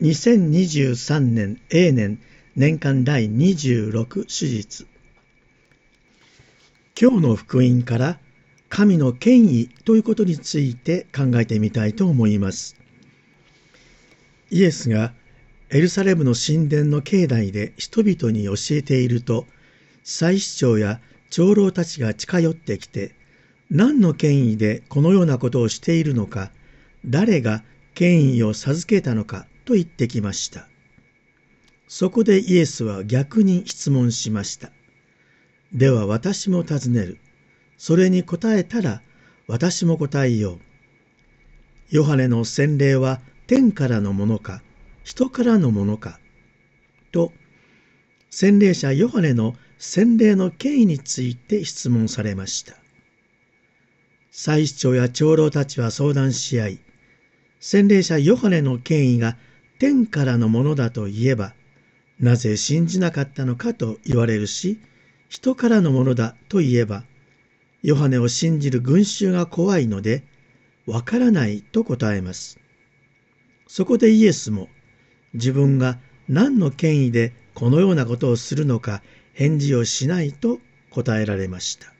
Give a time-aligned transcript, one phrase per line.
[0.00, 2.20] 2023年 A 年
[2.54, 4.86] 年間第26手術
[6.96, 8.20] 今日の福音から
[8.68, 12.76] 神の権威ということについて考えてみたいと思います。
[14.52, 15.14] イエスが
[15.70, 19.46] エルサレムの神殿の境内で人々に教えていると
[20.04, 23.16] 祭司長や長老たちが近寄ってきて
[23.68, 26.52] 何の権威でこのようなことをしているのか
[27.04, 30.66] 誰が権威を授けたのかと言ってきました。
[31.88, 34.70] そこでイエスは逆に質問しました。
[35.74, 37.18] では私も尋ねる。
[37.76, 39.02] それに答えたら
[39.46, 40.58] 私も答えよう。
[41.90, 44.62] ヨハネの洗礼は天からのものか、
[45.04, 46.18] 人からのものか。
[47.12, 47.34] と、
[48.30, 52.74] 洗礼者ヨハネの洗礼の権威について質問されました。
[54.30, 56.78] 祭司長や長老たちは相談し合い、
[57.60, 59.36] 洗礼者ヨハネの権威が
[59.78, 61.54] 天からのものだと言えば、
[62.18, 64.80] なぜ信じなかったのかと言われるし、
[65.28, 67.04] 人からのものだと言えば、
[67.82, 70.24] ヨハネを信じる群衆が怖いので、
[70.86, 72.58] わからないと答えます。
[73.66, 74.68] そこでイエスも、
[75.34, 75.98] 自分が
[76.28, 80.58] 何の権威でこのようなことをするのか返事をしないと
[80.90, 81.92] 答えられました。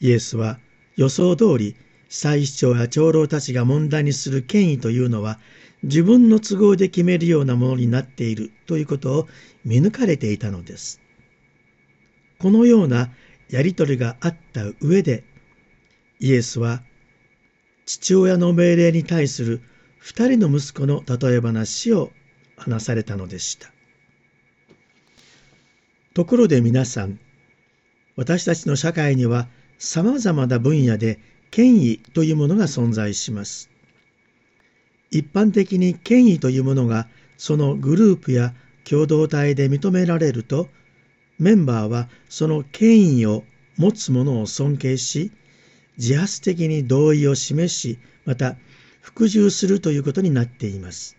[0.00, 0.58] イエスは
[0.96, 1.76] 予想通り
[2.08, 5.38] 祭司長や長老たちが問題にする権威というのは
[5.84, 9.28] 自分の都合で決めるようなものになっているということを
[9.66, 11.00] 見抜かれていたのです。
[12.38, 13.10] このような
[13.50, 15.24] やりとりがあった上で、
[16.20, 16.82] イエスは
[17.84, 19.60] 父親の命令に対する
[19.98, 22.12] 二人の息子の例え話を
[22.56, 23.70] 話されたのでした。
[26.14, 27.18] ところで皆さん、
[28.16, 31.18] 私たちの社会には様々な分野で
[31.50, 33.73] 権威というものが存在します。
[35.14, 40.68] 一般的に権威というものがそのグループや共同体で認められると
[41.38, 43.44] メンバーはその権威を
[43.76, 45.30] 持つ者を尊敬し
[45.98, 48.56] 自発的に同意を示しまた
[49.00, 51.16] 服従するということになっています。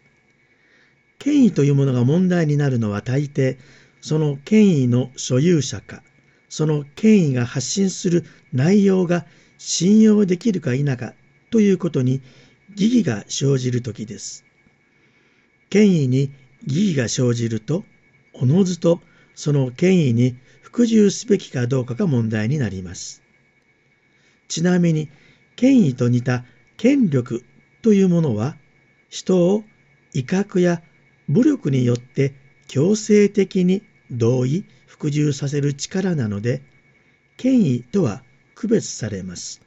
[1.18, 3.58] 権威というものが問題になるのは大抵
[4.02, 6.04] その権威の所有者か
[6.50, 9.26] その権威が発信する内容が
[9.58, 11.14] 信用できるか否か
[11.50, 12.22] ということに
[12.76, 14.44] 疑義が生じる時です。
[15.70, 16.32] 権威に
[16.66, 17.86] 疑義が生じると、
[18.34, 19.02] おのずと
[19.34, 23.24] その権威に服従すべきかどうかが問題になります。
[24.50, 25.10] ちなみに、
[25.56, 26.44] 権威と似た
[26.76, 27.46] 権力
[27.82, 28.58] というものは、
[29.10, 29.64] 人を
[30.14, 30.84] 威嚇や
[31.30, 32.34] 武力によって
[32.68, 36.62] 強制的に同意、服従させる力なので、
[37.38, 38.22] 権威とは
[38.54, 39.62] 区別されます。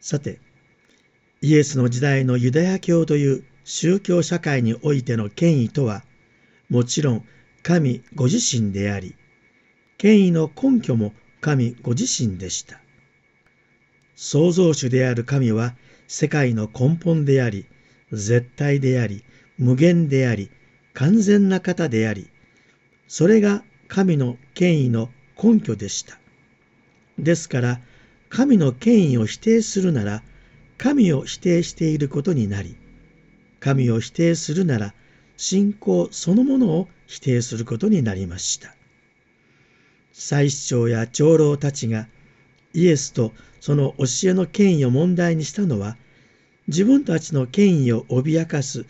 [0.00, 0.40] さて、
[1.40, 6.02] イエスの時代のユダヤ教という宗教社会においての権威とは、
[6.68, 7.24] もちろん
[7.62, 9.14] 神ご自身であり、
[9.98, 12.80] 権威の根拠も神ご自身でした。
[14.16, 15.76] 創造主である神は
[16.08, 17.66] 世界の根本であり、
[18.10, 19.22] 絶対であり、
[19.58, 20.50] 無限であり、
[20.92, 22.28] 完全な方であり、
[23.06, 25.10] それが神の権威の
[25.40, 26.18] 根拠でした。
[27.18, 27.80] ですから、
[28.28, 30.22] 神の権威を否定するなら、
[30.78, 32.76] 神を否定していることになり、
[33.60, 34.94] 神を否定するなら、
[35.36, 38.74] 信仰そのものを否定することになりました。
[40.12, 42.08] 祭司長や長老たちが
[42.74, 45.96] イエスとその教えの権威を問題にしたのは、
[46.68, 48.84] 自分たちの権威を脅かす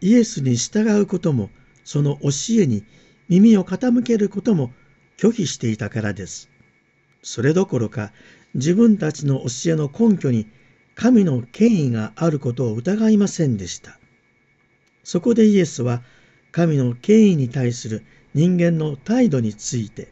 [0.00, 1.50] イエスに従うことも、
[1.84, 2.30] その教
[2.62, 2.84] えに
[3.28, 4.72] 耳を傾けることも
[5.16, 6.48] 拒否していたからです。
[7.22, 8.12] それどころか、
[8.54, 10.46] 自分たちの教えの根拠に
[10.96, 14.00] 神の権威があることを疑いませんでした。
[15.04, 16.02] そこでイエスは
[16.50, 18.02] 神の権威に対する
[18.34, 20.08] 人間の態度について、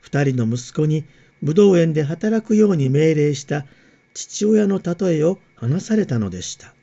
[0.00, 1.04] 二人の息子に
[1.42, 3.66] 武道園で働くように命令した
[4.14, 6.74] 父親の例えを話されたのでした。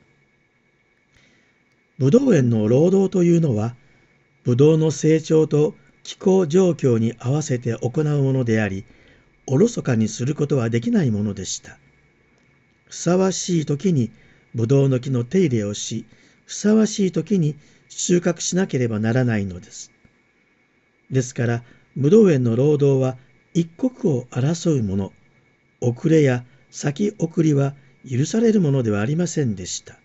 [1.98, 3.74] 武道園の労働というのは、
[4.44, 8.84] 武道の成長と気候状況に合わせて行うものであり、
[9.46, 11.78] おろそかにすることはできないものでした。
[12.88, 14.10] ふさわしい時に
[14.54, 16.06] ブドウの木の手入れをし、
[16.46, 17.56] ふさわしい時に
[17.88, 19.92] 収穫しなければならないのです。
[21.10, 21.62] ですから、
[21.96, 23.18] ブドウ園の労働は
[23.54, 25.12] 一刻を争うもの、
[25.80, 27.74] 遅れや先送りは
[28.08, 29.98] 許されるものではありませんでした。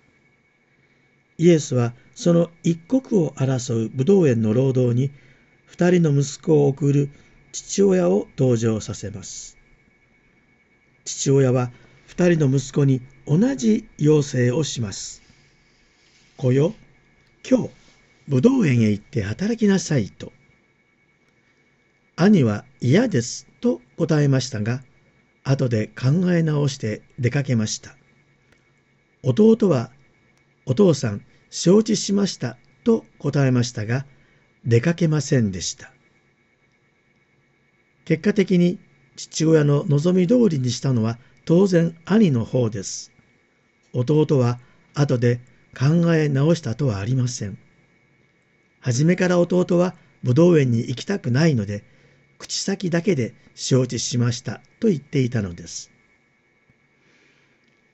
[1.37, 5.11] イエスはその一刻を争うブドウ園の労働に
[5.65, 7.09] 二人の息子を送る
[7.51, 9.57] 父親を登場させます。
[11.05, 11.71] 父親は
[12.15, 15.23] 二人の息子に同じ要請をします。
[16.37, 16.75] 来よ、
[17.49, 17.69] 今日、
[18.27, 20.31] 武道園へ行って働きなさいと。
[22.15, 24.83] 兄は嫌ですと答えましたが、
[25.43, 27.97] 後で考え直して出かけました。
[29.23, 29.89] 弟は、
[30.67, 34.05] お父さん、承知しましたと答えましたが、
[34.63, 35.91] 出かけませんでした。
[38.05, 38.77] 結果的に
[39.15, 43.11] 父親の望み通りにしたのは当然兄の方です。
[43.93, 44.59] 弟は
[44.93, 45.41] 後で
[45.77, 47.57] 考え直したとはありません。
[48.79, 51.83] 初めから弟は武道園に行きたくないので、
[52.37, 55.91] 口先だけで承知しましたと言っていたのです。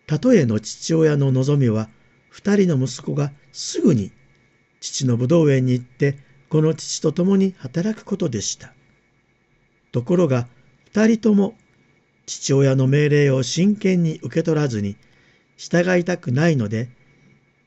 [0.08, 1.90] たとえの父親の望みは、
[2.30, 4.12] 二人の息子がすぐに
[4.80, 6.18] 父の武道園に行って、
[6.50, 8.74] この父と共に働くことでした。
[9.92, 10.48] ところが、
[10.92, 11.56] 二人とも
[12.30, 14.96] 父親の命令を真剣に受け取らずに、
[15.58, 16.90] 従いたくないので、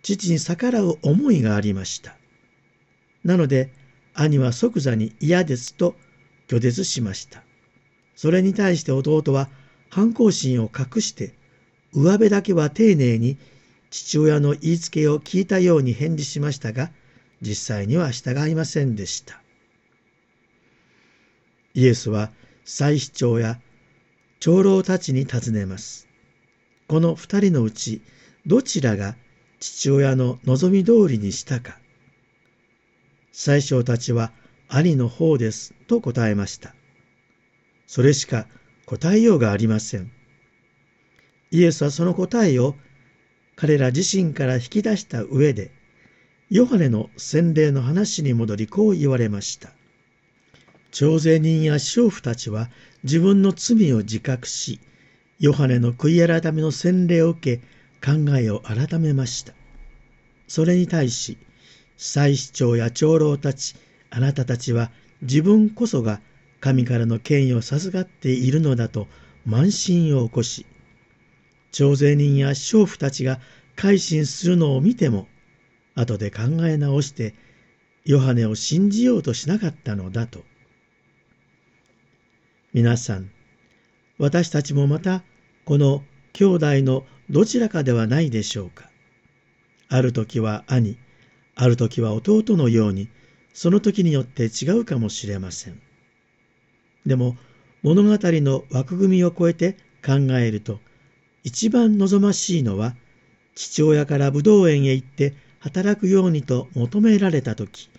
[0.03, 2.17] 父に逆らう思いがありました。
[3.25, 3.73] なので、
[4.14, 5.97] 兄は即座に嫌ですと
[6.47, 7.43] 拒絶しました。
[8.14, 9.49] それに対して弟は
[9.91, 11.35] 反抗心を隠して、
[11.93, 13.38] 上辺だけは丁寧に
[13.91, 16.93] 父親の言いつけを聞いたように返事しましたが、
[17.41, 19.43] 実際には従いませんでした。
[21.75, 22.31] イエスは
[22.64, 23.59] 祭司長や
[24.44, 26.08] 長老たちに尋ねます。
[26.88, 28.02] この二人のうち
[28.44, 29.14] どちらが
[29.60, 31.78] 父親の望み通りにしたか。
[33.30, 34.32] 宰相たちは
[34.68, 36.74] 兄の方ですと答えました。
[37.86, 38.48] それしか
[38.84, 40.10] 答えようがありません。
[41.52, 42.74] イエスはその答えを
[43.54, 45.70] 彼ら自身から引き出した上で、
[46.50, 49.70] ヨハネの洗礼の話に戻りこう言われました。
[50.90, 52.68] 徴税人や娼婦たちは
[53.04, 54.81] 自分の罪を自覚し、
[55.38, 57.62] ヨハネの悔い改めの洗礼を受け、
[58.04, 59.54] 考えを改めました。
[60.46, 61.38] それに対し、
[61.96, 63.75] 祭司長や長老たち、
[64.10, 64.90] あなたたちは
[65.22, 66.20] 自分こそが
[66.60, 69.08] 神からの権威を授かっているのだと
[69.49, 70.66] 慢心を起こし、
[71.72, 73.40] 徴税人や娼婦たちが
[73.75, 75.26] 改心するのを見ても、
[75.94, 77.34] 後で考え直して、
[78.04, 80.44] ヨハネを信じようとしなかったのだと。
[82.74, 83.30] 皆さん、
[84.16, 85.22] 私たちもまた、
[85.66, 86.02] この
[86.32, 88.88] 兄弟のどちらかではないでしょうか。
[89.90, 90.96] ある時は兄、
[91.54, 93.08] ある時は弟のように、
[93.52, 95.82] その時によって違うかもしれません。
[97.04, 97.36] でも、
[97.82, 100.80] 物語の枠組みを超えて考えると、
[101.44, 102.96] 一番望ましいのは、
[103.54, 107.90] 父親から武道園へ行って働くようにと求められた時、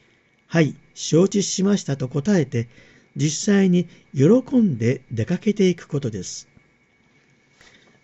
[0.47, 2.69] はい、承知しましたと答えて、
[3.15, 6.48] 実際に喜んで出かけていくことです。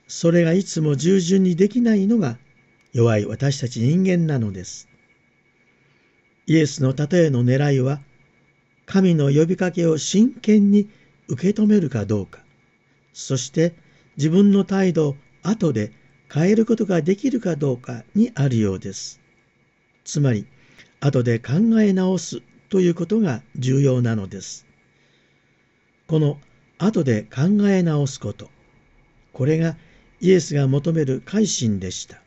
[0.08, 2.38] それがいつも従順にできないのが
[2.94, 4.88] 弱い私たち人間なのです。
[6.48, 8.02] イエスの例えの狙いは、
[8.88, 10.90] 神の呼びかけを真剣に
[11.28, 12.44] 受け止めるかどうか、
[13.14, 13.76] そして
[14.18, 15.92] 自分の態度を後で
[16.32, 19.20] 変えることができるかどうかにあるようです。
[20.06, 20.48] つまり、
[21.00, 24.69] 後で考え直すということが重要なのです。
[26.10, 26.40] この
[26.80, 28.50] 後で考え直すこと、
[29.32, 29.78] これが
[30.20, 32.20] イエスが求める改心でした。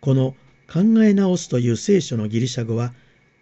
[0.00, 0.36] この
[0.72, 2.94] 考え直すという聖書のギリシャ語は、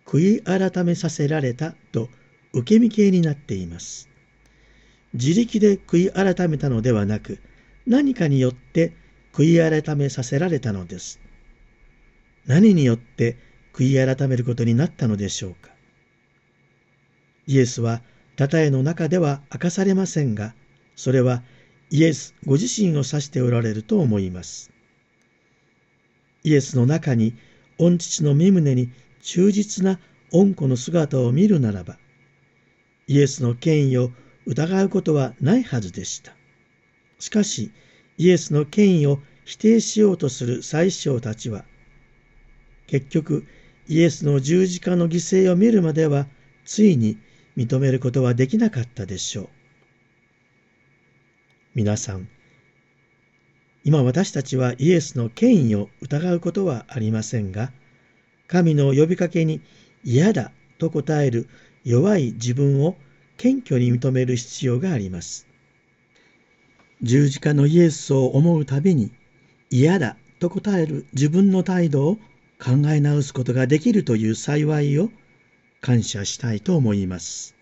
[0.06, 2.08] 悔い改めさせられたと
[2.54, 4.08] 受け身形になっています。
[5.12, 7.38] 自力で悔い改めたのではなく、
[7.86, 8.94] 何かによって
[9.34, 11.20] 悔い改めさせられたのです。
[12.46, 13.36] 何によって
[13.74, 15.70] 悔い改めることになったのでしょうか。
[17.46, 18.00] イエスは
[18.36, 20.54] たたえの中では明かされませんが、
[20.96, 21.42] それは
[21.90, 24.70] イエスご自身を指しておられると思います。
[26.44, 27.34] イエスの中に
[27.78, 30.00] 御父の身旨に忠実な
[30.32, 31.98] 御子の姿を見るならば、
[33.06, 34.10] イエスの権威を
[34.46, 36.34] 疑うことはないはずでした。
[37.18, 37.70] しかし、
[38.16, 41.64] イエスの権威を否定しようとする宰相たちは、
[42.86, 43.46] 結局、
[43.88, 46.26] イエスの十字架の犠牲を見るまでは、
[46.64, 47.18] ついに
[47.56, 49.48] 認めることはできなかったでしょう。
[51.74, 52.28] 皆さん、
[53.84, 57.72] 今私たちはイエスの権威を疑うことはありませんが、
[58.46, 59.60] 神の呼びかけに
[60.04, 61.48] 嫌だと答える
[61.84, 62.96] 弱い自分を
[63.36, 65.46] 謙虚に認める必要があります。
[67.02, 69.10] 十字架のイエスを思うたびに
[69.70, 72.16] 嫌だと答える自分の態度を
[72.60, 75.10] 考え直すことができるという幸いを
[75.82, 77.56] 感謝したいと思います。